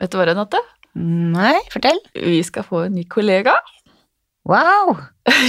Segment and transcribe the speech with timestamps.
[0.00, 0.60] Vet du hva, Renate?
[0.98, 1.98] Nei, fortell.
[2.14, 3.54] Vi skal få en ny kollega.
[4.48, 4.94] Wow,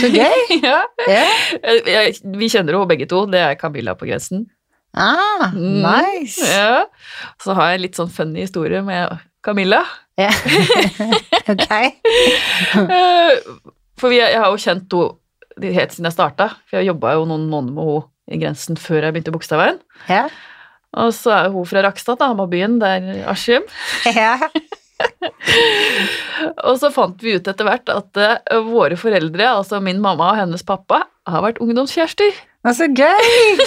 [0.01, 0.39] så gøy.
[0.67, 0.81] ja.
[1.07, 1.25] Ja.
[1.63, 3.25] Jeg- jeg- Vi kjenner jo begge to.
[3.31, 4.47] Det er Camilla på grensen.
[4.97, 5.83] Ah, Mm.
[5.85, 6.41] nice.
[6.43, 6.85] Ja.
[7.43, 9.83] Så har jeg en litt sånn funny historie med Camilla.
[10.17, 10.31] Ja.
[11.53, 11.71] ok.
[12.75, 13.39] Eh,
[13.99, 16.49] For vi, jeg har jo kjent henne helt siden jeg starta.
[16.69, 19.79] For jeg jobba jo noen måneder med henne i grensen før jeg begynte i Bogstadveien.
[20.09, 20.25] Ja.
[20.97, 23.65] Og så er hun fra Rakstad, da, Hammarbyen, der Askim.
[24.09, 24.37] ja.
[26.67, 30.39] Og så fant vi ut etter hvert at uh, våre foreldre, altså min mamma og
[30.41, 32.35] hennes pappa, har vært ungdomskjærester.
[32.75, 33.63] Så gøy.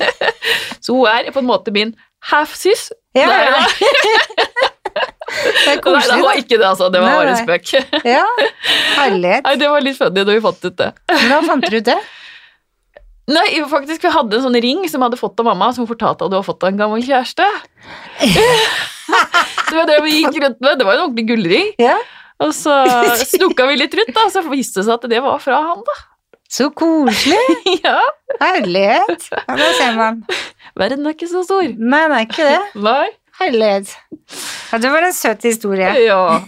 [0.84, 1.94] Så hun er på en måte min
[2.28, 2.90] half-sys.
[3.16, 3.62] Ja, ja.
[3.74, 3.86] Det
[5.72, 6.90] er Nei, det var ikke det, altså.
[6.92, 7.72] Det var bare en spøk.
[8.06, 8.26] Ja,
[8.98, 9.46] herlighet.
[9.46, 10.90] Nei, det var litt funny da vi fant ut det.
[11.10, 11.96] Hvordan fant dere ut det?
[13.30, 16.26] Nei, faktisk, vi hadde en sånn ring som jeg hadde fått av mamma, som fortalte
[16.26, 17.46] at du har fått av en gammel kjæreste.
[19.70, 20.76] det var det vi gikk rundt med.
[20.80, 21.70] Det var en ordentlig gullring.
[21.80, 21.96] Ja.
[22.44, 22.74] Og så
[23.34, 25.96] snoka vi litt rundt, da, så viste det seg at det var fra han, da.
[26.54, 27.40] Så koselig.
[27.86, 27.98] ja,
[28.42, 29.30] Herlighet.
[29.32, 30.20] Ja, da ser man.
[30.76, 31.64] verden er ikke så stor.
[31.64, 32.60] Nei, den er ikke det.
[32.84, 33.06] Nei.
[33.40, 33.96] Herlighet.
[34.70, 35.90] Ja, det var en søt historie.
[36.04, 36.38] Ja.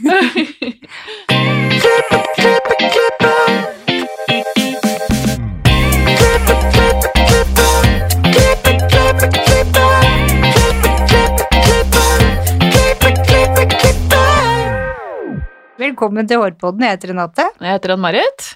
[15.76, 16.84] Velkommen til Hårpodden.
[16.86, 17.44] Jeg heter Renate.
[17.60, 18.46] Jeg heter Ann-Marit.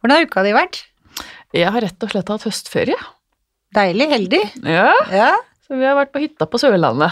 [0.00, 0.78] Hvordan har uka di vært?
[1.54, 2.98] Jeg har rett og slett hatt høstferie.
[3.74, 4.42] Deilig, heldig.
[4.62, 5.30] Ja, Ja.
[5.66, 7.10] så vi har vært på hytta på Sørlandet.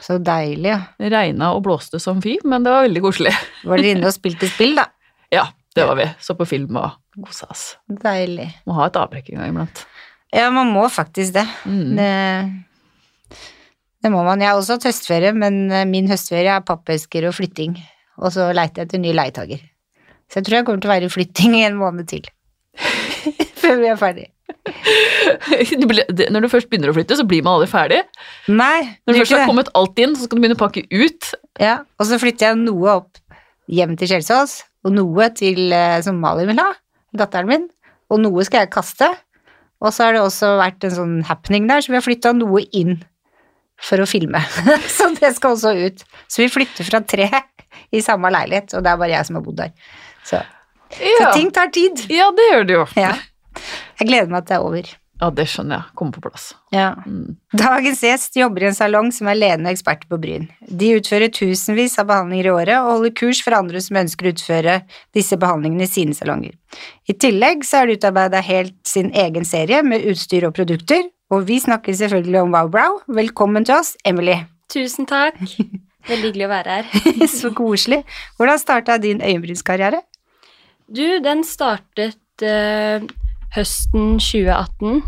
[0.00, 0.80] Så deilig, ja.
[0.98, 3.32] Det regna og blåste som fy, men det var veldig koselig.
[3.64, 4.86] Var dere inne og spilte spill, da?
[5.32, 6.04] Ja, det var vi.
[6.20, 6.92] Så på film og
[7.24, 7.64] kosa oss.
[7.88, 8.48] Deilig.
[8.66, 9.86] Må ha et avbrekk en gang iblant.
[10.32, 11.46] Ja, man må faktisk det.
[11.66, 11.96] Mm.
[11.96, 13.36] Det,
[14.04, 14.40] det må man.
[14.40, 17.76] Jeg har også hatt høstferie, men eh, min høstferie er pappesker og flytting.
[18.18, 19.60] Og så leiter jeg etter ny leietager.
[20.30, 22.24] Så jeg tror jeg kommer til å være i flytting i en måned til.
[23.62, 24.26] Før vi er ferdig.
[24.66, 28.00] Det ble- det- Når du først begynner å flytte, så blir man aldri ferdig.
[28.48, 29.48] Nei, Når du du først har det.
[29.50, 31.30] kommet alt inn, så skal du begynne å pakke ut.
[31.62, 33.18] Ja, og så flytter jeg noe opp
[33.68, 36.72] hjem til Kjelsås, og noe til eh, som Malin vil ha,
[37.16, 37.68] datteren min,
[38.10, 39.08] og noe skal jeg kaste.
[39.82, 42.62] Og så har det også vært en sånn happening der, så vi har flytta noe
[42.72, 43.00] inn
[43.82, 44.40] for å filme.
[44.96, 46.04] så det skal også ut.
[46.28, 47.28] Så vi flytter fra tre
[47.94, 49.72] i samme leilighet, og det er bare jeg som har bodd der.
[50.26, 50.42] Så,
[50.96, 52.06] så ting tar tid.
[52.12, 52.86] ja det gjør det jo.
[52.98, 53.12] Ja.
[54.00, 54.94] Jeg gleder meg til det er over.
[55.16, 55.94] Ja, det skjønner jeg.
[55.96, 56.50] Kommer på plass.
[56.74, 56.90] Ja.
[57.08, 57.38] Mm.
[57.56, 60.44] Dagens gjest jobber i en salong som er ledende eksperter på bryn.
[60.68, 64.34] De utfører tusenvis av behandlinger i året og holder kurs for andre som ønsker å
[64.34, 64.76] utføre
[65.16, 66.52] disse behandlingene i sine salonger.
[67.08, 71.48] I tillegg så har de utarbeida helt sin egen serie med utstyr og produkter, og
[71.48, 73.00] vi snakker selvfølgelig om Wowbrow.
[73.08, 74.42] Velkommen til oss, Emily.
[74.72, 75.40] Tusen takk.
[76.10, 77.28] Veldig hyggelig å være her.
[77.40, 78.04] Så koselig.
[78.36, 80.04] Hvordan starta din øyenbrynskarriere?
[80.86, 83.02] Du, den startet eh,
[83.56, 85.00] høsten 2018,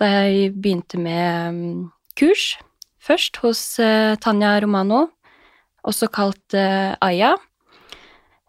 [0.00, 1.82] da jeg begynte med mm,
[2.16, 2.54] kurs.
[3.04, 5.06] Først hos eh, Tanja Romano,
[5.86, 7.34] også kalt eh, Aya.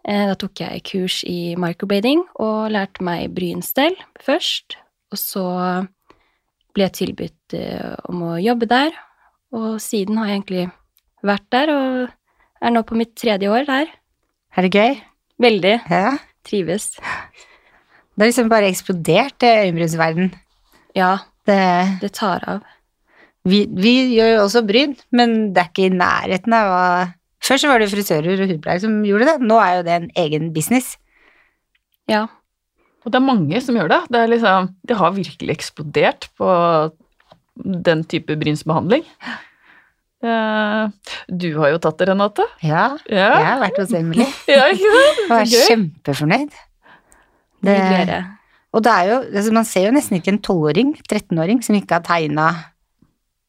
[0.08, 4.78] Eh, da tok jeg kurs i microblading og lærte meg brynstell først.
[5.12, 5.44] Og så
[6.76, 7.56] ble jeg tilbudt
[8.12, 8.92] om å jobbe der,
[9.56, 10.64] og siden har jeg egentlig
[11.24, 13.92] vært der, og er nå på mitt tredje år der.
[14.56, 14.98] Er det gøy?
[15.40, 15.76] Veldig.
[15.88, 16.18] Ja.
[16.48, 16.92] Trives.
[18.18, 20.32] Det har liksom bare eksplodert, det øyenbrynsverden.
[20.98, 21.58] Ja, Det,
[22.02, 22.58] det tar av.
[23.48, 26.82] vi, vi gjør jo også bryn, men det er ikke i nærheten av hva
[27.40, 30.08] Før så var det frisører og hudpleiere som gjorde det, nå er jo det en
[30.18, 30.96] egen business.
[32.10, 32.24] Ja.
[33.06, 34.00] Og det er mange som gjør det.
[34.10, 36.48] Det, er liksom, det har virkelig eksplodert på
[37.86, 39.06] den type brynsbehandling.
[40.26, 40.90] Eh,
[41.30, 42.44] Du har jo tatt det, Renate.
[42.66, 45.22] Ja, Ja, jeg har vært hos Emily ja ikke sant?
[45.30, 46.58] og er kjempefornøyd.
[47.64, 48.18] Det.
[48.76, 51.96] Og det er jo, altså man ser jo nesten ikke en tolvåring, 13-åring, som ikke
[51.98, 52.48] har tegna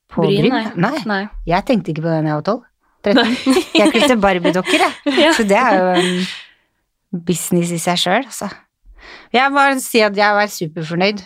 [0.09, 0.47] på bryn.
[0.50, 1.02] Bryn, nei.
[1.06, 1.22] nei.
[1.50, 2.64] Jeg tenkte ikke på det da jeg var tolv.
[3.00, 3.36] 13.
[3.80, 4.95] Jeg klippet barbiedokker, jeg.
[5.24, 5.30] Ja.
[5.38, 8.50] Så det er jo en business i seg sjøl, altså.
[9.34, 11.22] Jeg må si at jeg var superfornøyd.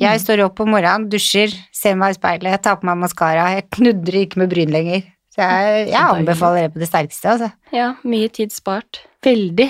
[0.00, 0.22] Jeg Mm.
[0.22, 3.48] står opp om morgenen, dusjer, ser meg i speilet, tar på meg maskara.
[3.56, 5.02] Jeg knudrer ikke med bryn lenger.
[5.34, 7.50] Så jeg, jeg anbefaler det på det sterkeste, altså.
[7.74, 9.02] Ja, mye tid spart.
[9.26, 9.66] Veldig.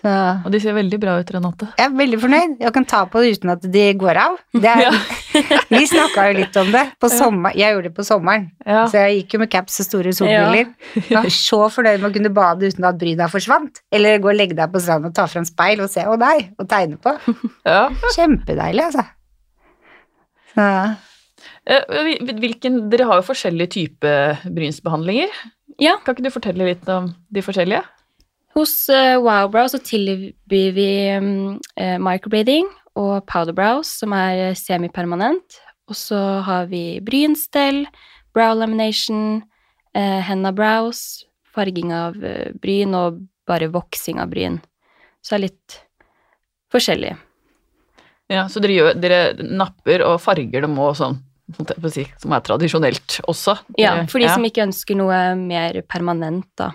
[0.00, 0.08] Så
[0.46, 1.66] Og de ser veldig bra ut, Renate.
[1.76, 2.52] jeg er veldig fornøyd.
[2.62, 4.38] Jeg kan ta på det uten at de går av.
[4.54, 4.92] Det er, Ja.
[5.70, 7.52] Vi snakka jo litt om det på sommer.
[7.54, 8.86] Jeg gjorde det på sommeren, Ja.
[8.88, 10.72] så jeg gikk jo med caps og store solbriller.
[11.10, 13.82] Var så fornøyd med å kunne bade uten at bryna forsvant.
[13.92, 16.48] Eller gå og legge deg på stranden og ta fram speil og se 'å nei',
[16.58, 17.12] og tegne på.
[17.66, 17.90] ja.
[18.16, 19.04] Kjempedeilig, altså.
[20.56, 20.96] Så,
[21.66, 21.84] Eh,
[22.40, 24.10] Hvilken, dere har jo forskjellige type
[24.44, 25.28] brynsbehandlinger.
[25.80, 25.96] Ja.
[26.04, 27.82] Kan ikke du fortelle litt om de forskjellige?
[28.60, 32.66] Hos uh, Wowbrow så tilbyr vi um, eh, microblading
[33.00, 35.56] og powderbrows, som er semipermanent.
[35.88, 37.86] Og så har vi brynstell,
[38.36, 39.40] brow lamination,
[39.96, 41.24] eh, henna brows,
[41.54, 44.60] farging av eh, bryn og bare voksing av bryn.
[45.24, 45.78] Så det er litt
[46.74, 47.16] forskjellig.
[48.30, 51.16] Ja, Så dere, gjør, dere napper og farger dem òg sånn,
[51.56, 53.56] som er tradisjonelt også?
[53.80, 56.70] Ja, for de som ikke ønsker noe mer permanent, da,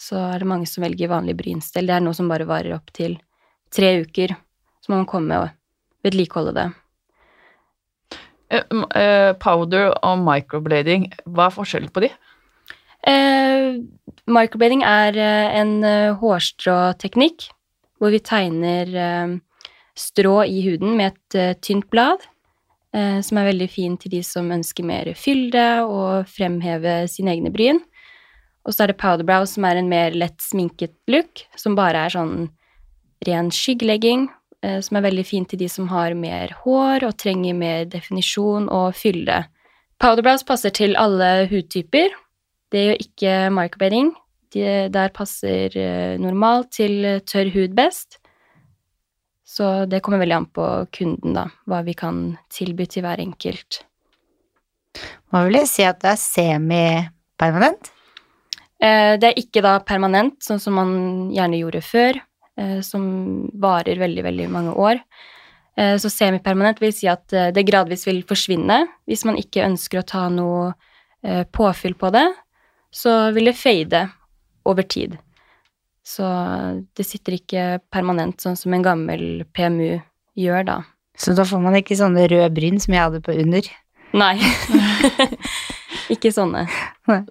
[0.00, 1.86] så er det mange som velger vanlig brynstell.
[1.88, 3.18] Det er noe som bare varer opp til
[3.72, 4.34] tre uker.
[4.82, 5.50] Så må man komme og
[6.06, 6.68] vedlikeholde det.
[8.52, 8.64] Eh,
[8.98, 12.10] eh, Powder og microblading, hva er forskjellen på de?
[13.08, 13.78] Eh,
[14.30, 15.78] microblading er eh, en
[16.20, 17.48] hårstråteknikk
[18.02, 18.90] hvor vi tegner
[19.98, 22.24] strå i huden med et tynt blad,
[22.96, 27.52] eh, som er veldig fin til de som ønsker mer fylde og fremheve sine egne
[27.54, 27.78] bryn.
[28.62, 32.14] Og så er det powderbrow, som er en mer lett sminket look, som bare er
[32.14, 32.36] sånn
[33.26, 34.28] ren skyggelegging,
[34.62, 38.68] eh, som er veldig fin til de som har mer hår og trenger mer definisjon
[38.70, 39.42] og fylde.
[40.02, 42.14] Powderbrows passer til alle hudtyper.
[42.72, 44.10] Det gjør ikke microblading.
[44.52, 48.18] De, der passer eh, normalt til tørr hud best.
[49.52, 50.66] Så det kommer veldig an på
[50.96, 53.82] kunden, da, hva vi kan tilby til hver enkelt.
[55.32, 57.90] Hva vil jeg si at det er semipermanent?
[58.82, 60.94] Eh, det er ikke da permanent, sånn som man
[61.34, 62.18] gjerne gjorde før,
[62.58, 63.04] eh, som
[63.62, 65.02] varer veldig, veldig mange år.
[65.78, 68.82] Eh, så semipermanent vil si at det gradvis vil forsvinne.
[69.06, 70.72] Hvis man ikke ønsker å ta noe
[71.22, 72.26] eh, påfyll på det,
[72.92, 74.06] så vil det fade
[74.68, 75.16] over tid.
[76.02, 76.26] Så
[76.98, 80.02] det sitter ikke permanent, sånn som en gammel PMU
[80.34, 80.78] gjør, da.
[81.14, 83.68] Så da får man ikke sånne røde bryn som jeg hadde på under.
[84.18, 84.34] Nei.
[86.14, 86.64] ikke sånne.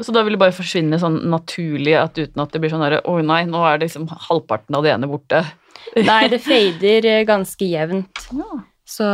[0.01, 2.99] Så da vil det bare forsvinne sånn naturlig at uten at det blir sånn herre
[3.07, 5.43] Å nei, nå er det liksom halvparten av det ene borte.
[6.09, 8.25] Nei, det fader eh, ganske jevnt.
[8.37, 8.59] Ja.
[8.87, 9.07] Så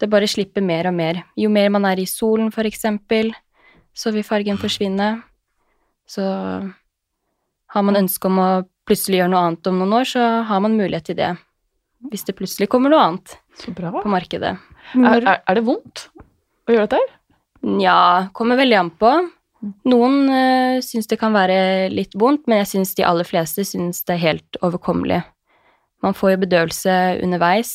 [0.00, 1.22] det bare slipper mer og mer.
[1.38, 3.32] Jo mer man er i solen, for eksempel,
[3.96, 5.10] så vil fargen forsvinne.
[6.08, 6.22] Så
[7.74, 8.48] har man ønske om å
[8.86, 11.32] plutselig gjøre noe annet om noen år, så har man mulighet til det.
[12.12, 13.90] Hvis det plutselig kommer noe annet Så bra.
[13.94, 14.54] på markedet.
[14.94, 17.15] Er, er, er det vondt å gjøre dette her?
[17.66, 19.12] Nja, kommer veldig an på.
[19.90, 24.04] Noen uh, syns det kan være litt vondt, men jeg syns de aller fleste syns
[24.06, 25.22] det er helt overkommelig.
[26.04, 27.72] Man får jo bedøvelse underveis.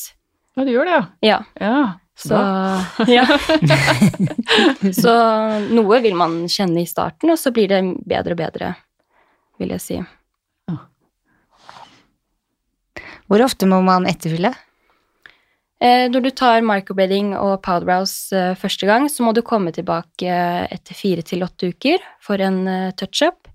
[0.56, 1.04] Ja, det gjør det, ja.
[1.32, 1.82] Ja, ja.
[2.22, 2.36] Så,
[3.08, 3.24] ja.
[5.02, 5.14] så
[5.72, 8.74] noe vil man kjenne i starten, og så blir det bedre og bedre,
[9.60, 10.02] vil jeg si.
[13.32, 14.52] Hvor ofte må man etterfylle?
[15.82, 20.28] Eh, når du tar microblading og powderbrows eh, første gang, så må du komme tilbake
[20.30, 22.62] eh, etter fire til åtte uker for en
[22.94, 23.48] touch-up.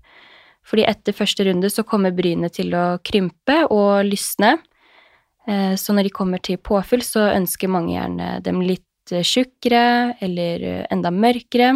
[0.68, 4.58] Fordi etter første runde så kommer brynet til å krympe og lysne.
[5.48, 11.08] Så når de kommer til påfyll, så ønsker mange gjerne dem litt tjukkere eller enda
[11.08, 11.70] mørkere.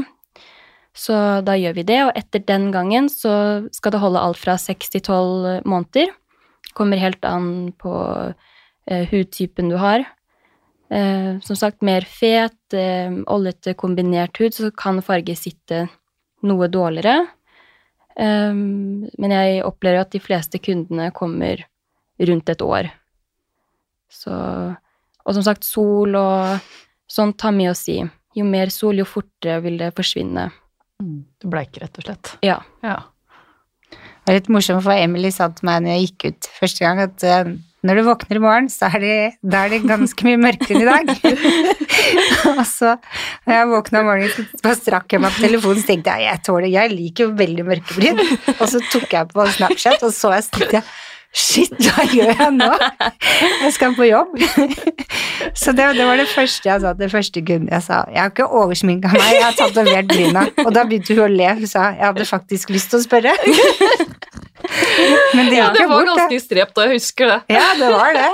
[0.93, 3.33] Så da gjør vi det, og etter den gangen så
[3.73, 6.13] skal det holde alt fra seks til tolv måneder.
[6.77, 7.97] Kommer helt an på
[9.09, 10.05] hudtypen du har.
[10.93, 15.87] Eh, som sagt, mer fet, eh, oljete kombinert hud, så kan farge sitte
[16.45, 17.29] noe dårligere.
[18.13, 21.63] Um, men jeg opplever at de fleste kundene kommer
[22.21, 22.91] rundt et år.
[24.13, 24.77] Så
[25.25, 26.59] Og som sagt, sol og
[27.07, 28.01] sånt tar mye å si.
[28.35, 30.49] Jo mer sol, jo fortere vil det forsvinne.
[30.99, 32.33] Det Du bleiker, rett og slett.
[32.43, 32.57] Ja.
[32.83, 32.97] Ja.
[33.93, 36.99] Det var litt morsomt, for Emily sa til meg når jeg gikk ut første gang,
[37.07, 40.39] at eh, når du våkner i morgen, så er det, da er det ganske mye
[40.39, 41.09] mørkere enn i dag.
[42.53, 42.97] og så,
[43.47, 46.45] når jeg våkna om morgenen, så strakk jeg meg på telefonen, så tenkte jeg jeg
[46.47, 48.23] tåler, jeg liker jo veldig mørkebryn.
[48.59, 50.87] Og så tok jeg på Snapchat, og så jeg, tenkte jeg
[51.33, 52.67] Shit, hva gjør jeg nå?
[53.63, 54.35] Jeg skal på jobb.
[55.57, 57.73] Så det, det var det første jeg sa til første kunde.
[57.73, 60.45] Jeg sa jeg har ikke oversminka meg, jeg har tatovert bryna.
[60.67, 61.49] Og da begynte hun å le.
[61.63, 63.33] Hun sa jeg hadde faktisk lyst til å spørre.
[65.37, 67.41] Men de ja, det var bort, ganske strept, og jeg husker det.
[67.57, 68.31] Ja, det var det.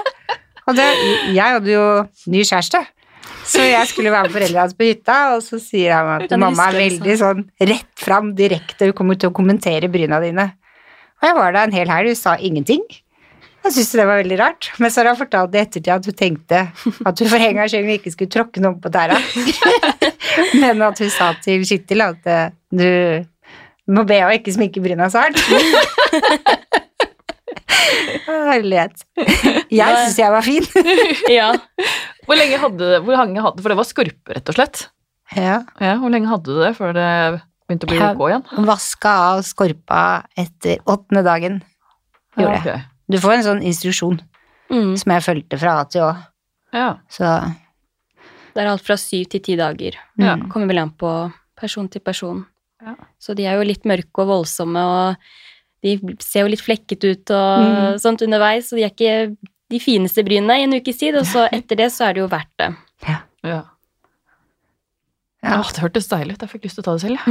[0.68, 0.86] Og det,
[1.32, 1.84] jeg hadde jo
[2.28, 2.84] ny kjæreste,
[3.48, 6.68] så jeg skulle være med foreldrene hans på hytta, og så sier han at mamma
[6.68, 10.50] er veldig sånn rett fram, direkte, hun kommer til å kommentere bryna dine.
[11.18, 12.84] Og jeg var der en hel helg, hun sa ingenting.
[13.64, 14.68] Jeg syntes det var veldig rart.
[14.78, 17.74] Men så har hun fortalt i ettertid at hun tenkte at hun for en gangs
[17.74, 19.18] skyld ikke skulle tråkke noen på tæra.
[20.62, 22.86] Men at hun sa til Kittil at eh, du
[23.92, 25.42] må be henne ikke sminke bryna så hardt.
[28.28, 29.02] Herlighet.
[29.72, 30.64] Jeg syns jeg var fin.
[31.38, 31.50] ja.
[32.28, 34.76] Hvor lenge hadde hvor lenge hadde For det var skorpe, rett og slett.
[35.36, 35.58] Ja.
[35.80, 37.08] Ja, Hvor lenge hadde du det før det
[37.68, 38.44] Begynte å bli OK igjen?
[38.64, 39.98] Vaska av skorpa
[40.40, 41.58] etter åttende dagen.
[42.38, 42.64] Gjorde jeg.
[42.64, 42.70] ok.
[43.12, 44.18] Du får en sånn instruksjon
[44.68, 44.98] Mm.
[45.00, 46.08] som jeg fulgte fra A til Å.
[46.76, 46.88] Ja.
[47.08, 47.24] Så
[48.52, 49.94] Det er alt fra syv til ti dager.
[50.20, 50.34] Ja.
[50.36, 50.50] mm.
[50.52, 51.08] Kommer vel an på
[51.56, 52.42] person til person.
[52.84, 52.92] Ja.
[53.16, 55.16] Så de er jo litt mørke og voldsomme, og
[55.82, 57.98] de ser jo litt flekket ut og Mm.
[58.02, 59.36] sånt underveis, så de er ikke
[59.70, 62.28] de fineste brynene i en ukes tid, og så etter det så er det jo
[62.32, 62.70] verdt det.
[63.06, 63.18] ja.
[63.44, 63.60] Ja.
[65.60, 66.40] Åh, det hørtes deilig ut.
[66.42, 67.14] Jeg fikk lyst til å ta det selv.
[67.14, 67.22] jeg.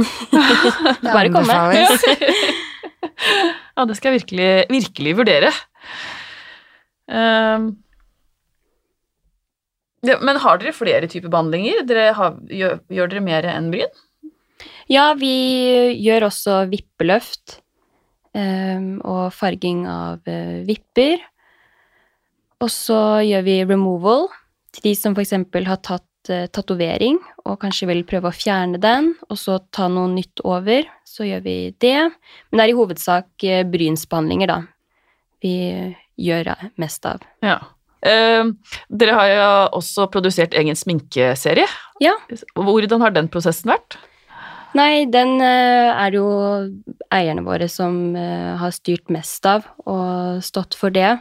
[1.12, 1.52] Bare komme.
[3.78, 5.50] Ja, det skal jeg virkelig, virkelig vurdere.
[7.06, 7.64] Um,
[10.06, 11.84] ja, men har dere flere typer behandlinger?
[11.86, 13.92] Dere har, gjør, gjør dere mer enn bryn?
[14.90, 15.30] Ja, vi
[16.00, 17.60] gjør også vippeløft
[18.34, 21.22] og farging av eh, vipper.
[22.62, 24.26] Og så gjør vi removal
[24.74, 25.36] til de som f.eks.
[25.68, 30.10] har tatt uh, tatovering og kanskje vil prøve å fjerne den, og så ta noe
[30.10, 30.88] nytt over.
[31.06, 32.10] Så gjør vi det.
[32.50, 34.58] Men det er i hovedsak uh, brynsbehandlinger, da.
[35.44, 35.54] Vi
[36.18, 37.24] gjør eh, mest av.
[37.44, 37.58] Ja.
[38.06, 38.50] Eh,
[39.00, 39.48] dere har jo
[39.80, 41.66] også produsert egen sminkeserie.
[42.02, 42.14] Ja.
[42.58, 43.98] Hvordan har den prosessen vært?
[44.76, 46.28] Nei, den eh, er det jo
[47.14, 51.14] eierne våre som eh, har styrt mest av, og stått for det.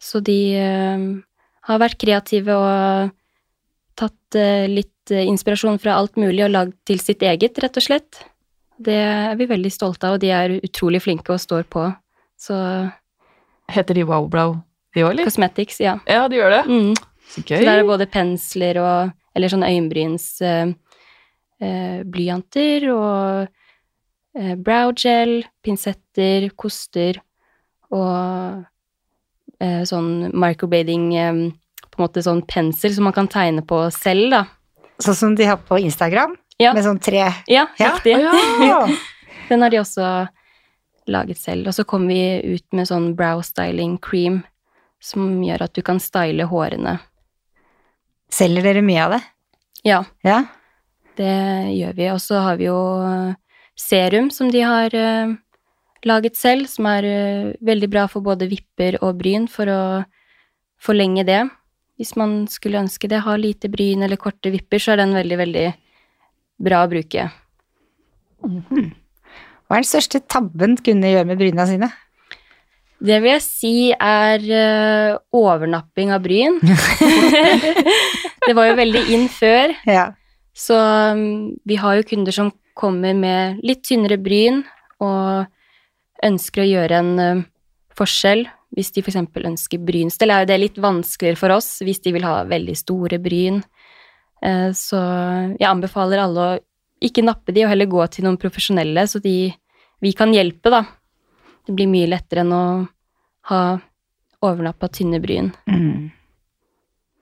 [0.00, 1.06] Så de eh,
[1.66, 3.16] har vært kreative og
[4.00, 4.38] tatt
[4.70, 8.20] litt inspirasjon fra alt mulig og lagd til sitt eget, rett og slett.
[8.80, 11.82] Det er vi veldig stolte av, og de er utrolig flinke og står på.
[12.40, 12.56] Så
[13.70, 14.54] Heter de Wowblow,
[14.94, 15.28] de òg, eller?
[15.28, 15.98] Cosmetics, ja.
[16.08, 16.62] Ja, de gjør det.
[16.70, 16.94] Mm.
[17.26, 20.24] Så Så der er både pensler og Eller sånn øyenbryns
[21.60, 23.48] eh, blyanter og
[24.36, 27.20] eh, browgel, pinsetter, koster
[27.90, 28.64] og
[29.60, 31.40] eh, sånn microblading eh,
[31.90, 34.44] På en måte sånn pensel som man kan tegne på selv, da.
[35.02, 36.72] Sånn som de har på Instagram, Ja.
[36.76, 37.94] med sånn tre Ja, Ja.
[37.96, 38.14] riktig.
[38.16, 38.86] Å, ja.
[39.50, 40.28] Den har de også
[41.10, 41.66] laget selv.
[41.66, 44.44] Og så kommer vi ut med sånn brow styling cream
[45.02, 47.00] som gjør at du kan style hårene.
[48.30, 49.20] Selger dere mye av det?
[49.82, 50.04] Ja.
[50.22, 50.44] Ja.
[51.18, 51.36] Det
[51.74, 52.08] gjør vi.
[52.12, 53.38] Og så har vi jo eh,
[53.78, 55.34] serum som de har eh,
[56.08, 59.80] laget selv, som er eh, veldig bra for både vipper og bryn for å
[60.80, 61.42] forlenge det.
[62.00, 65.40] Hvis man skulle ønske det, ha lite bryn eller korte vipper, så er den veldig,
[65.42, 65.66] veldig
[66.64, 67.26] bra å bruke.
[68.40, 71.90] Hva er den største tabben kunne gjøre med bryna sine?
[73.00, 74.40] Det vil jeg si er
[75.36, 76.56] overnapping av bryn.
[78.46, 80.08] det var jo veldig inn før, Ja.
[80.60, 84.62] Så um, vi har jo kunder som kommer med litt tynnere bryn
[85.00, 85.46] og
[86.24, 87.44] ønsker å gjøre en um,
[87.96, 88.44] forskjell.
[88.76, 89.18] Hvis de f.eks.
[89.18, 93.18] ønsker brynstell, er jo det litt vanskeligere for oss hvis de vil ha veldig store
[93.22, 93.58] bryn.
[94.46, 95.00] Eh, så
[95.56, 96.60] jeg anbefaler alle å
[97.02, 99.50] ikke nappe de, og heller gå til noen profesjonelle, så de,
[100.04, 100.84] vi kan hjelpe, da.
[101.66, 102.64] Det blir mye lettere enn å
[103.50, 103.62] ha
[104.44, 105.50] overnappa tynne bryn.
[105.66, 106.10] Mm.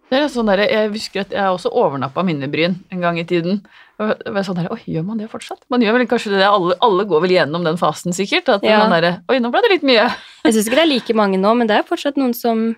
[0.08, 3.58] Det er sånn der, jeg husker at jeg også overnappa minnebryn en gang i tiden.
[4.00, 5.60] Og var sånn der, Oi, gjør man det fortsatt?
[5.72, 8.48] Man gjør vel kanskje det, alle, alle går vel gjennom den fasen sikkert.
[8.54, 8.78] At Ja.
[8.88, 10.06] man der, Oi, nå ble det litt mye.
[10.46, 12.70] Jeg syns ikke det er like mange nå, men det er fortsatt noen som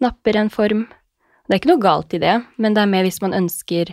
[0.00, 0.86] napper en form.
[1.48, 3.92] Det er ikke noe galt i det, men det er mer hvis man ønsker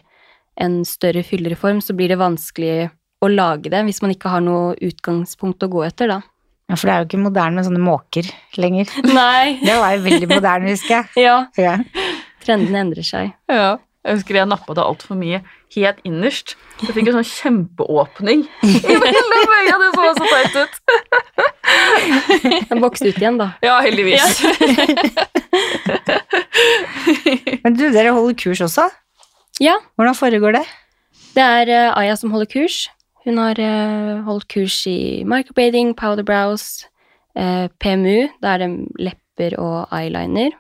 [0.61, 2.89] en større, fyldigere form, så blir det vanskelig
[3.21, 6.21] å lage det hvis man ikke har noe utgangspunkt å gå etter, da.
[6.69, 8.29] ja, for det er jo ikke moderne med sånne måker
[8.61, 8.93] lenger.
[9.17, 9.57] Nei.
[9.63, 11.09] Det var jo veldig moderne, husker jeg.
[11.27, 11.75] Ja, Ja.
[12.45, 13.35] Trendene endrer seg.
[13.59, 13.77] Ja.
[14.07, 15.41] Jeg husker jeg nappa det altfor mye
[15.75, 16.53] helt innerst.
[16.79, 19.79] Jeg fikk en sånn kjempeåpning i mellom øya.
[19.81, 20.73] Det så så teit ut.
[22.69, 23.49] Den vokste ut igjen, da.
[23.65, 24.39] Ja, heldigvis.
[27.65, 28.87] Men du, dere holder kurs også?
[29.59, 30.63] Ja, Hvordan foregår det?
[31.35, 32.87] det er uh, Aya som holder kurs.
[33.25, 36.85] Hun har uh, holdt kurs i microblading, powder brows,
[37.37, 38.71] uh, PMU, da er det
[39.09, 40.55] lepper og eyeliner.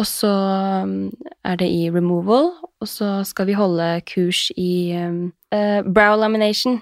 [0.00, 1.10] Og så um,
[1.44, 6.78] er det i removal, og så skal vi holde kurs i eh, brow lamination.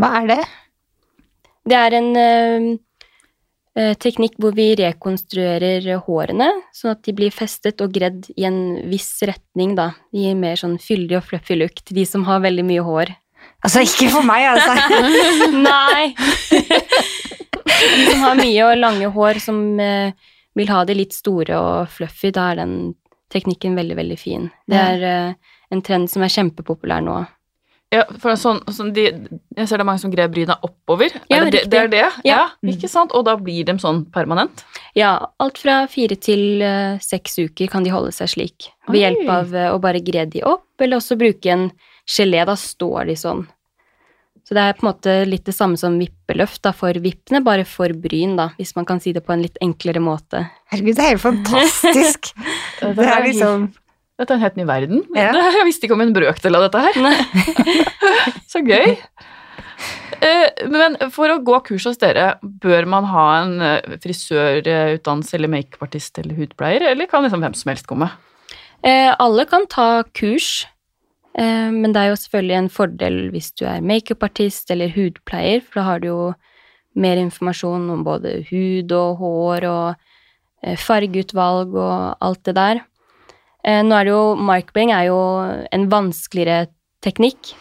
[0.00, 0.38] Hva er det?
[1.68, 7.92] Det er en eh, teknikk hvor vi rekonstruerer hårene, sånn at de blir festet og
[7.92, 9.90] gredd i en viss retning, da.
[10.14, 13.12] De gir mer sånn fyldig og fluffy look til de som har veldig mye hår.
[13.60, 14.72] Altså, ikke for meg, altså.
[15.68, 16.14] Nei!
[18.00, 21.90] de som har mye og lange hår, som eh, vil ha de litt store og
[21.92, 22.76] fluffy, da er den
[23.30, 24.48] teknikken veldig, veldig fin.
[24.70, 27.20] Det er uh, en trend som er kjempepopulær nå.
[27.90, 29.08] Ja, for sånn, sånn de,
[29.56, 31.10] jeg ser det er mange som grer bryna oppover.
[31.26, 32.04] Ja, er det, det, det er det?
[32.26, 32.42] Ja.
[32.62, 33.10] Ikke sant?
[33.18, 34.62] Og da blir de sånn permanent?
[34.94, 38.68] Ja, alt fra fire til uh, seks uker kan de holde seg slik.
[38.86, 39.02] Ved Oi.
[39.02, 41.66] hjelp av uh, å bare gre de opp, eller også bruke en
[42.06, 42.44] gelé.
[42.46, 43.42] Da står de sånn.
[44.50, 47.62] Så det er på en måte litt det samme som vippeløft da, for vippene, bare
[47.62, 50.40] for bryn, da, hvis man kan si det på en litt enklere måte.
[50.72, 52.32] Herregud, det er helt fantastisk.
[52.80, 53.68] Det er er liksom
[54.18, 55.04] Dette er en helt ny verden.
[55.14, 55.30] Ja.
[55.60, 56.98] Jeg visste ikke om en brøkdel av dette her.
[58.50, 58.96] Så gøy.
[60.18, 65.54] Eh, Men for å gå kurs hos dere, bør man ha en eh, frisørutdannelse eller
[65.54, 68.10] makeupartist eller hudpleier, eller kan liksom hvem som helst komme?
[68.82, 70.66] Eh, alle kan ta kurs,
[71.38, 75.84] men det er jo selvfølgelig en fordel hvis du er makeupartist eller hudpleier, for da
[75.86, 76.22] har du jo
[76.98, 79.86] mer informasjon om både hud og hår og
[80.64, 82.82] eh, fargeutvalg og alt det der.
[83.64, 85.20] Eh, nå er det jo Microblading er jo
[85.70, 86.70] en vanskeligere
[87.04, 87.54] teknikk,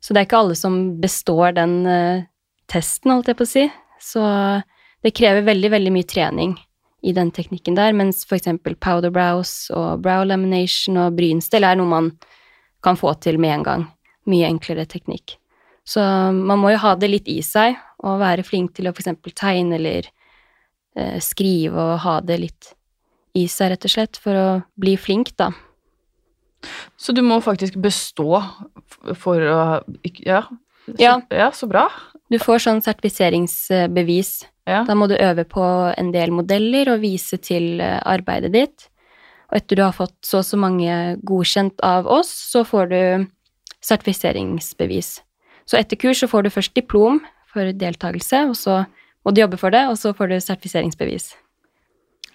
[0.00, 2.26] så det er ikke alle som består den eh,
[2.70, 3.68] testen, holdt jeg på å si.
[4.00, 4.24] Så
[5.04, 6.56] det krever veldig, veldig mye trening
[7.04, 11.88] i den teknikken der, mens eksempel powder brows og brow lamination og brynstell er noe
[11.88, 12.10] man
[12.82, 13.86] kan få til med en gang.
[14.30, 15.36] Mye enklere teknikk.
[15.84, 16.00] Så
[16.34, 19.76] man må jo ha det litt i seg, og være flink til å eksempel tegne
[19.78, 20.06] eller
[20.96, 22.70] eh, skrive og ha det litt
[23.36, 24.46] i seg, rett og slett, for å
[24.80, 25.50] bli flink, da.
[27.00, 28.42] Så du må faktisk bestå
[29.16, 29.60] for å
[30.26, 30.44] Ja.
[30.86, 31.20] Så, Ja.
[31.30, 31.88] ja, så bra.
[32.30, 34.46] Du får sånn sertifiseringsbevis.
[34.66, 34.84] Ja.
[34.84, 35.62] Da må du øve på
[35.96, 38.89] en del modeller og vise til eh, arbeidet ditt.
[39.50, 40.94] Og etter du har fått så og så mange
[41.26, 43.02] godkjent av oss, så får du
[43.82, 45.20] sertifiseringsbevis.
[45.66, 48.82] Så etter kurs så får du først diplom for deltakelse, og så
[49.26, 51.32] må du jobbe for det, og så får du sertifiseringsbevis.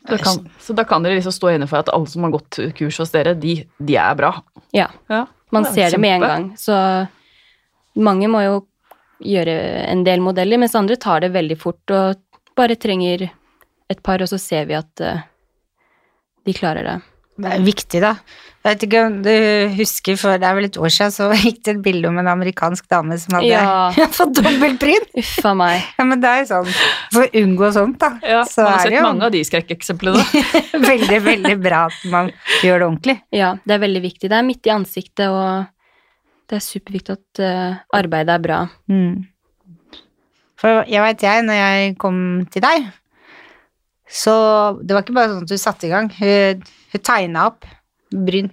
[0.05, 2.59] Så, kan, så da kan dere liksom stå inne for at alle som har gått
[2.77, 4.35] kurs hos dere, de, de er bra.
[4.75, 4.91] Ja.
[5.09, 5.25] Ja.
[5.55, 6.45] Man Det er ser det med en gang.
[6.59, 6.75] Så
[7.97, 8.59] mange må jo
[9.23, 9.55] gjøre
[9.87, 12.21] en del modeller, mens andre tar det veldig fort og
[12.57, 13.29] bare trenger
[13.89, 15.23] et par, og så ser vi at eh,
[16.45, 16.97] de klarer det.
[17.35, 18.13] Det er viktig, da.
[18.65, 19.31] Jeg vet ikke om du
[19.75, 22.29] husker, for det er vel et år siden, så gikk det et bilde om en
[22.31, 24.07] amerikansk dame som hadde Ja.
[24.17, 25.05] fått dobbeltbryn.
[25.21, 25.83] Uffa meg.
[25.99, 26.71] Ja, men det er jo sånn,
[27.13, 30.25] for å unngå sånt, da, Ja, så man har sett jo mange av de skrekkeksemplene.
[30.89, 32.31] veldig, veldig bra at man
[32.63, 33.17] gjør det ordentlig.
[33.35, 34.31] Ja, det er veldig viktig.
[34.31, 35.69] Det er midt i ansiktet, og
[36.49, 38.59] det er superviktig at eh, arbeidet er bra.
[38.89, 39.25] Mm.
[40.61, 42.17] For jeg vet jeg, når jeg kom
[42.53, 42.89] til deg,
[44.05, 44.35] så
[44.81, 46.09] det var ikke bare sånn at hun satte i gang.
[46.19, 46.63] Hun,
[46.93, 47.65] hun tegna opp
[48.13, 48.51] bryn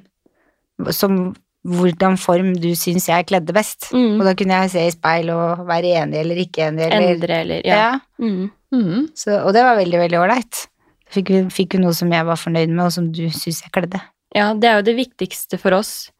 [0.91, 3.91] som hvordan form du syns jeg kledde best.
[3.95, 4.17] Mm.
[4.19, 6.89] Og da kunne jeg se i speil og være enig eller ikke enig.
[6.89, 7.77] Eller, Endre eller Ja.
[7.77, 7.93] Ja.
[8.19, 8.51] Mm.
[8.73, 9.05] Mm.
[9.15, 10.65] Så, og det var veldig, veldig ålreit.
[11.13, 14.01] Fikk, fikk hun noe som jeg var fornøyd med, og som du syns jeg kledde.
[14.35, 16.11] ja, det er jo det viktigste for oss.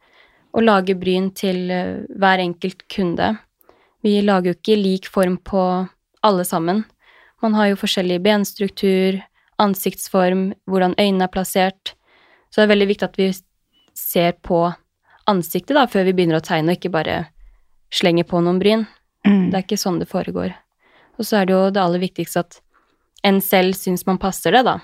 [0.53, 3.31] Å lage bryn til eh, hver enkelt kunde.
[4.05, 5.63] Vi lager jo ikke lik form på
[6.23, 6.83] alle sammen.
[7.43, 9.19] Man har jo forskjellig benstruktur,
[9.59, 11.93] ansiktsform, hvordan øynene er plassert.
[12.49, 13.29] Så det er veldig viktig at vi
[13.97, 14.65] ser på
[15.29, 17.17] ansiktet da, før vi begynner å tegne, og ikke bare
[17.93, 18.85] slenger på noen bryn.
[19.27, 19.49] Mm.
[19.51, 20.55] Det er ikke sånn det foregår.
[21.19, 22.59] Og så er det jo det aller viktigste at
[23.27, 24.79] en selv syns man passer det, da.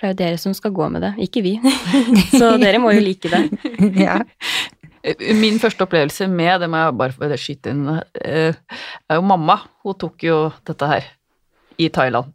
[0.00, 1.54] For det er jo dere som skal gå med det, ikke vi.
[2.40, 3.70] så dere må jo like det.
[4.06, 4.18] ja.
[5.38, 7.86] Min første opplevelse med, det må jeg bare få skyte inn,
[8.20, 8.58] eh,
[9.08, 9.60] er jo mamma.
[9.86, 11.08] Hun tok jo dette her
[11.80, 12.32] i Thailand.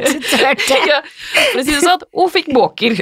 [0.00, 0.76] Du turte.
[0.88, 1.00] Ja,
[1.52, 2.96] for å si det sånn, hun fikk måker.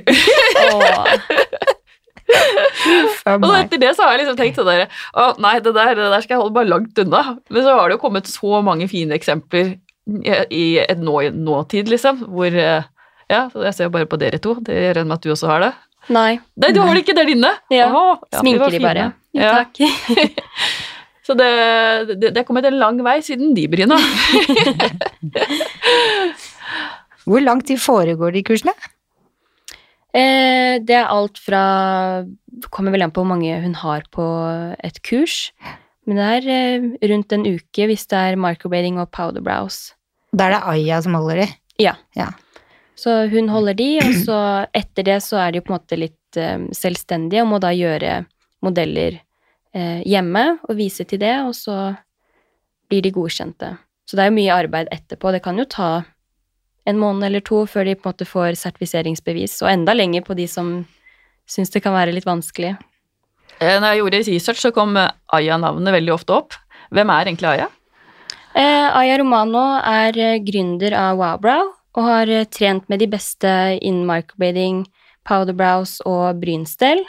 [2.28, 6.24] Og etter det så har jeg liksom tenkt sånn Å, nei, det der, det der
[6.24, 7.22] skal jeg holde bare langt unna.
[7.48, 9.76] Men så har det jo kommet så mange fine eksempler
[10.50, 12.82] i- et nå, nåtid, liksom, hvor eh,
[13.28, 14.54] Ja, så jeg ser jo bare på dere to.
[14.64, 15.72] Det regner med at du også har det.
[16.08, 16.38] Nei.
[16.56, 17.50] Nei, du har det ikke der inne!
[17.68, 19.10] Ja, ja, Sminker de bare.
[19.36, 19.50] Ja.
[19.60, 19.76] takk.
[21.28, 21.48] Så det,
[22.08, 23.98] det, det er kommet en lang vei siden de bryna.
[27.28, 28.72] Hvor lang tid foregår de kursene?
[30.16, 32.24] Eh, det er alt fra
[32.72, 34.24] Kommer vel an på hvor mange hun har på
[34.82, 35.52] et kurs.
[36.08, 39.92] Men det er eh, rundt en uke hvis det er microblading og powder brows.
[40.32, 41.48] Da er det Aya som holder de.
[41.84, 41.94] Ja.
[42.16, 42.32] Ja.
[42.98, 44.38] Så hun holder de, og så
[44.74, 48.24] etter det så er de på en måte litt eh, selvstendige og må da gjøre
[48.64, 49.20] modeller
[49.74, 51.94] hjemme og vise til det, og så
[52.88, 53.74] blir de godkjente.
[54.08, 55.32] Så det er jo mye arbeid etterpå.
[55.34, 55.90] Det kan jo ta
[56.88, 60.36] en måned eller to før de på en måte får sertifiseringsbevis, og enda lenger på
[60.38, 60.78] de som
[61.48, 62.76] syns det kan være litt vanskelig.
[63.58, 66.56] Eh, Når jeg gjorde research, så kom eh, Aya-navnet veldig ofte opp.
[66.94, 67.68] Hvem er egentlig Aya?
[68.56, 73.50] Eh, Aya Romano er eh, gründer av Wowbrow og har eh, trent med de beste
[73.82, 74.86] innen microblading,
[75.28, 77.02] powderbrows og brynstell.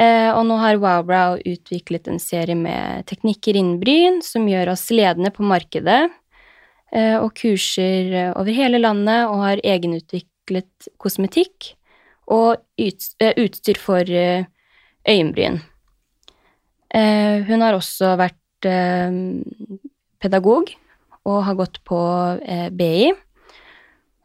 [0.00, 4.86] Eh, og nå har Wowbrow utviklet en serie med teknikker innen bryn som gjør oss
[4.94, 6.06] ledende på markedet,
[6.94, 11.74] eh, og kurser eh, over hele landet og har egenutviklet kosmetikk
[12.30, 15.58] og uts- utstyr for øyenbryn.
[16.90, 18.66] Hun har også vært
[20.22, 20.70] pedagog
[21.26, 21.98] og har gått på
[22.70, 23.10] BI.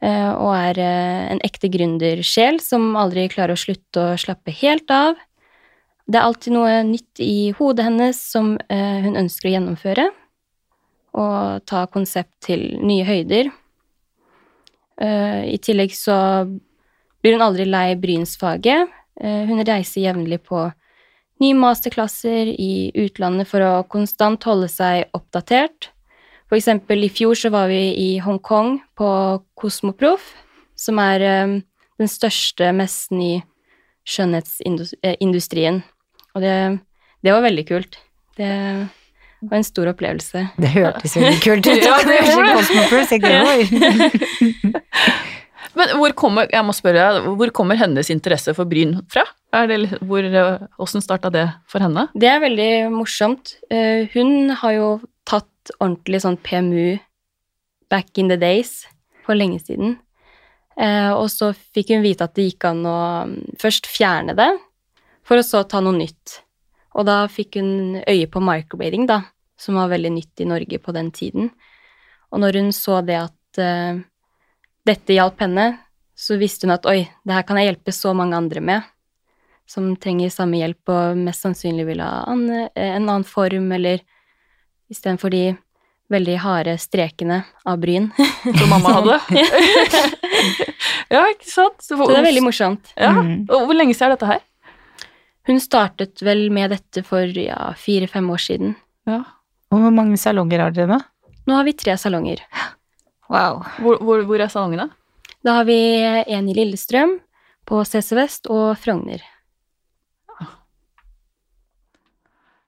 [0.05, 5.17] og er en ekte gründersjel som aldri klarer å slutte å slappe helt av.
[6.05, 10.05] Det er alltid noe nytt i hodet hennes som eh, hun ønsker å gjennomføre.
[11.17, 13.49] Og ta konsept til nye høyder.
[15.01, 18.93] Eh, I tillegg så blir hun aldri lei brynsfaget.
[19.17, 20.67] Eh, hun reiser jevnlig på
[21.41, 25.89] nye masterklasser i utlandet for å konstant holde seg oppdatert.
[26.45, 29.09] For eksempel i fjor så var vi i Hongkong på
[29.57, 30.29] Kosmoproff,
[30.77, 31.25] som er
[31.97, 33.33] den største messen i
[34.05, 35.81] skjønnhetsindustrien.
[36.35, 36.55] Og det,
[37.23, 37.99] det var veldig kult.
[38.35, 38.51] Det
[39.45, 40.43] var en stor opplevelse.
[40.59, 41.85] Det hørtes veldig kult ut.
[41.85, 42.51] Ja, det gjorde
[43.23, 44.11] det.
[45.75, 49.25] Men hvor kommer, jeg må spørre, hvor kommer hennes interesse for bryn fra?
[49.55, 52.07] Er det, hvor, hvordan starta det for henne?
[52.15, 53.57] Det er veldig morsomt.
[53.71, 54.87] Eh, hun har jo
[55.27, 56.95] tatt ordentlig sånn PMU
[57.91, 58.85] back in the days,
[59.25, 59.97] for lenge siden.
[60.79, 62.97] Eh, og så fikk hun vite at det gikk an å
[63.29, 64.49] mm, først fjerne det,
[65.25, 66.39] for å så ta noe nytt.
[66.95, 69.21] Og da fikk hun øye på microblading, da,
[69.59, 71.49] som var veldig nytt i Norge på den tiden.
[72.31, 73.99] Og når hun så det at uh,
[74.87, 75.71] dette hjalp henne,
[76.15, 78.91] så visste hun at oi, det her kan jeg hjelpe så mange andre med
[79.65, 84.03] som trenger samme hjelp og mest sannsynlig vil ha eh, en annen form, eller
[84.93, 85.55] istedenfor de
[86.13, 88.11] veldig harde strekene av bryn.
[88.59, 89.15] Som mamma hadde?
[91.15, 91.81] ja, ikke sant?
[91.81, 92.93] Så, Så det er veldig morsomt.
[92.93, 93.47] Ja, Mm.
[93.49, 94.44] og Hvor lenge siden er dette her?
[95.45, 98.73] Hun startet vel med dette for ja, fire-fem år siden.
[99.09, 99.21] Ja.
[99.73, 100.99] Og hvor mange salonger har dere nå?
[101.45, 102.41] Nå har vi tre salonger.
[103.29, 103.61] Wow.
[103.81, 104.89] Hvor, hvor, hvor er salongene?
[105.45, 107.19] Da har vi en i Lillestrøm,
[107.65, 109.21] på CC Vest og Frogner.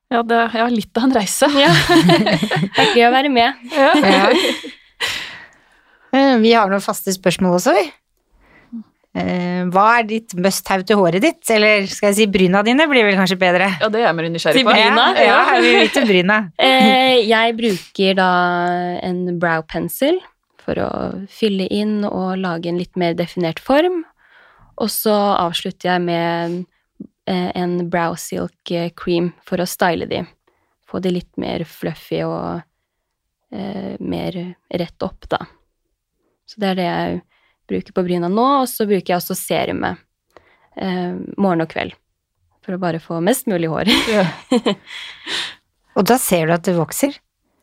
[0.08, 1.50] Ja, det ja, litt av en reise.
[1.60, 1.72] Ja.
[2.78, 3.70] det er gøy å være med.
[3.76, 3.94] Ja.
[4.02, 4.28] Ja.
[6.16, 7.82] Eh, Vi har noen faste spørsmål også, vi.
[9.18, 11.42] Eh, Hva er ditt must-have til håret ditt?
[11.54, 13.70] Eller skal jeg si bryna dine, blir vel kanskje bedre?
[13.82, 14.74] ja, det er jeg mer nysgjerrig på.
[14.76, 15.06] bryna?
[15.18, 16.40] Ja, ja, vi vil til bryna.
[16.68, 18.30] Eh, jeg bruker da
[19.08, 20.20] en brow pencil
[20.62, 20.90] for å
[21.32, 24.04] fylle inn og lage en litt mer definert form.
[24.78, 26.58] Og så avslutter jeg med
[27.26, 30.22] eh, en brow silk cream for å style de.
[30.88, 32.60] Få de litt mer fluffy og
[33.56, 34.38] eh, mer
[34.70, 35.42] rett opp, da.
[36.48, 37.18] Så det er det jeg
[37.70, 40.00] bruker på bryna nå, og så bruker jeg også serumet
[40.80, 41.96] eh, morgen og kveld.
[42.66, 43.92] For å bare få mest mulig hår.
[44.12, 44.26] Ja.
[45.98, 47.16] Og da ser du at det vokser.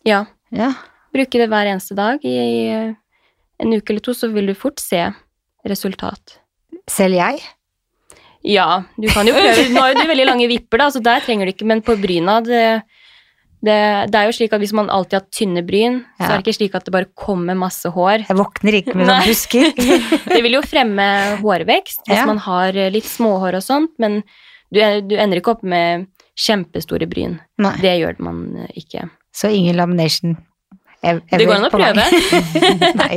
[0.09, 0.25] ja.
[0.55, 0.73] Ja.
[1.15, 2.23] Bruker det hver eneste dag.
[2.27, 2.39] I
[2.71, 2.95] eh,
[3.63, 5.01] en uke eller to så vil du fort se
[5.67, 6.39] resultat.
[6.91, 7.43] Selv jeg.
[8.45, 9.69] Ja, du kan jo prøve.
[9.73, 11.97] Nå har jo du veldig lange vipper, da, så der trenger du ikke, men på
[12.03, 12.65] bryna det,
[13.65, 13.77] det,
[14.13, 16.57] det er jo slik at hvis man alltid har tynne bryn, så er det ikke
[16.59, 18.27] slik at det bare kommer masse hår.
[18.29, 19.71] Jeg våkner ikke med noen busker.
[20.35, 21.07] Det vil jo fremme
[21.41, 22.27] hårvekst hvis Ja.
[22.29, 24.21] man har eh, litt småhår og sånt, men
[24.75, 27.39] du, du ender ikke opp med kjempestore bryn.
[27.63, 27.77] Nei.
[27.81, 29.07] Det gjør man eh, ikke.
[29.35, 30.37] Så ingen lamination.
[31.03, 32.05] ever Det går an å prøve.
[33.03, 33.17] Nei.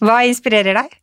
[0.00, 0.96] Hva inspirerer deg?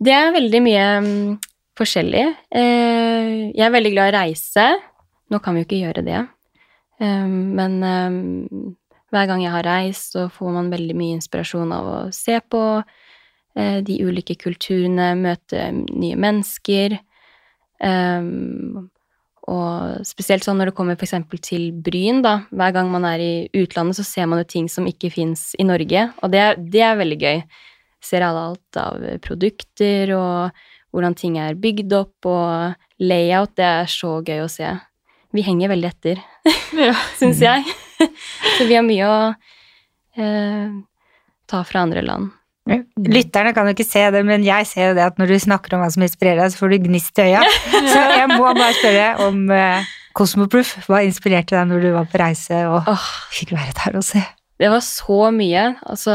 [0.00, 1.38] Det er veldig mye mm,
[1.78, 2.26] forskjellig.
[2.56, 4.68] Eh, jeg er veldig glad i å reise.
[5.30, 6.20] Nå kan vi jo ikke gjøre det.
[7.00, 8.20] Eh, men eh,
[9.10, 12.62] hver gang jeg har reist, så får man veldig mye inspirasjon av å se på
[12.78, 16.98] eh, de ulike kulturene, møte nye mennesker.
[17.80, 18.30] Eh,
[19.50, 22.36] og spesielt sånn når det kommer eksempel til Bryn, da.
[22.54, 23.32] Hver gang man er i
[23.62, 27.00] utlandet, så ser man jo ting som ikke fins i Norge, og det, det er
[27.00, 27.42] veldig gøy.
[28.04, 30.60] Ser alle alt av produkter og
[30.94, 34.70] hvordan ting er bygd opp, og layout, det er så gøy å se.
[35.34, 36.22] Vi henger veldig etter,
[36.76, 36.94] Ja.
[37.20, 37.64] syns jeg.
[38.56, 39.16] så vi har mye å
[40.16, 40.76] eh,
[41.50, 42.30] ta fra andre land.
[42.70, 45.74] Lytterne kan jo ikke se det, men jeg ser jo det at når du snakker
[45.74, 47.40] om hva som inspirerer deg, så får du gnist i øya.
[47.92, 50.76] Så jeg må bare spørre om eh, Cosmoproof.
[50.86, 52.86] Hva inspirerte deg når du var på reise og
[53.34, 54.22] fikk være der og se?
[54.60, 55.64] Det var så mye.
[55.88, 56.14] Altså,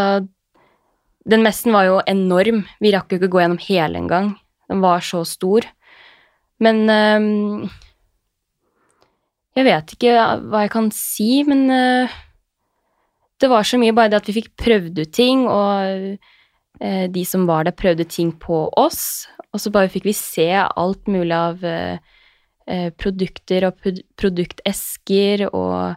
[1.27, 2.63] den messen var jo enorm.
[2.83, 4.35] Vi rakk jo ikke gå gjennom hele engang.
[4.71, 5.65] Den var så stor.
[6.63, 7.65] Men ehm,
[9.55, 10.13] Jeg vet ikke
[10.49, 12.15] hva jeg kan si, men eh,
[13.39, 16.17] det var så mye bare det at vi fikk prøvd ut ting, og
[16.83, 19.29] eh, de som var der, prøvde ting på oss.
[19.55, 23.87] Og så bare fikk vi se alt mulig av eh, produkter og
[24.19, 25.95] produktesker og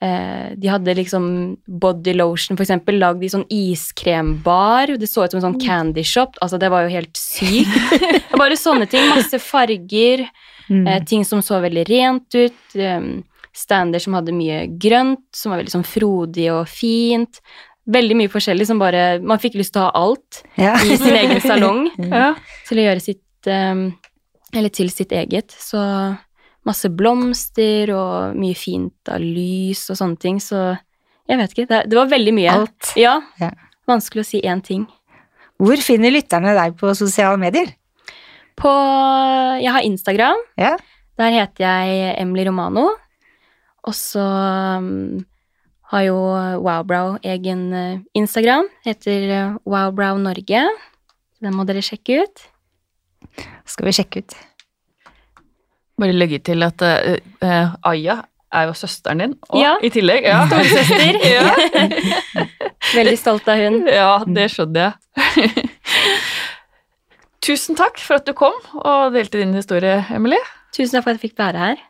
[0.00, 1.24] Eh, de hadde liksom
[1.68, 4.94] body lotion, for eksempel, lagd i sånn iskrembar.
[4.96, 6.38] Det så ut som en sånn candy shop.
[6.40, 7.76] Altså, det var jo helt sykt.
[8.40, 9.04] Bare sånne ting.
[9.12, 10.24] Masse farger.
[10.70, 10.86] Mm.
[10.86, 12.60] Eh, ting som så veldig rent ut.
[12.78, 17.40] Um, stander som hadde mye grønt, som var veldig sånn frodig og fint.
[17.90, 20.76] Veldig mye forskjellig som bare Man fikk lyst til å ha alt Ja.
[20.78, 22.34] i sin egen salong Ja.
[22.68, 23.88] til å gjøre sitt um,
[24.54, 25.50] Eller til sitt eget.
[25.58, 25.80] Så
[26.68, 30.76] masse blomster og mye fint av lys og sånne ting, så
[31.30, 31.66] jeg vet ikke.
[31.70, 32.54] Det, det var veldig mye.
[32.60, 32.92] Alt.
[33.00, 33.16] Ja.
[33.40, 33.50] Ja.
[33.88, 34.86] Vanskelig å si én ting.
[35.60, 37.70] Hvor finner lytterne deg på sosiale medier?
[38.60, 38.72] På
[39.60, 40.40] Jeg har Instagram.
[40.60, 40.74] Ja.
[41.20, 42.86] Der heter jeg Emily Romano.
[43.88, 44.20] Og så
[44.80, 45.24] um,
[45.92, 46.16] har jo
[46.64, 48.68] Wowbrow egen eh, Instagram.
[48.84, 50.64] Heter eh, Wowbrow Norge.
[51.40, 52.44] Den må dere sjekke ut.
[53.68, 54.36] Skal vi sjekke ut.
[56.00, 58.20] Bare legge til at uh, uh, Aya
[58.52, 59.76] er jo søsteren din, og Ja.
[59.84, 60.40] i tillegg ja.
[60.48, 61.18] Storesøster.
[61.36, 61.50] ja.
[62.98, 63.82] Veldig stolt av hun.
[63.86, 65.68] ja, det skjønner jeg.
[67.40, 70.36] Tusen takk for at du kom og delte din historie, Emily.
[70.76, 71.86] Tusen takk for at jeg fikk være her.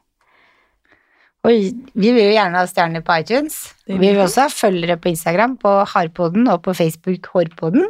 [1.48, 3.56] Oi, vi vil jo gjerne ha stjerner på iTunes.
[3.88, 7.88] Vi vil også ha følgere på Instagram, på Harpoden og på Facebook Hårpoden.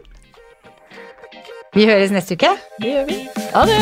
[1.75, 2.55] Vi høres neste uke.
[2.81, 3.29] Det gjør vi.
[3.55, 3.79] Ha det!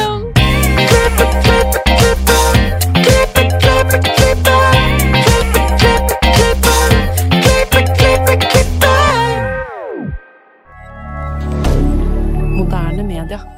[12.57, 13.58] Moderne media.